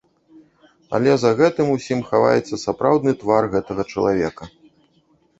[0.97, 4.49] Але за гэтым усім хаваецца сапраўдны твар гэтага чалавека.